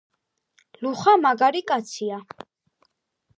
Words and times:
ლუხა 0.81 1.13
მაგარი 1.25 1.61
კაცია 1.73 2.17